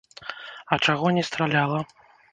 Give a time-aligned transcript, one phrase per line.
[0.75, 1.79] А чаго не страляла?